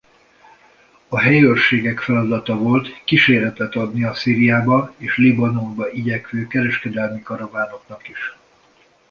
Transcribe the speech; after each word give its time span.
A 1.07 1.19
helyőrségek 1.19 1.99
feladata 1.99 2.57
volt 2.57 3.03
kíséretet 3.03 3.75
adni 3.75 4.03
a 4.03 4.13
Szíriába 4.13 4.93
és 4.97 5.17
Libanonba 5.17 5.91
igyekvő 5.91 6.47
kereskedelmi 6.47 7.21
karavánoknak 7.23 8.07
is. 8.09 8.37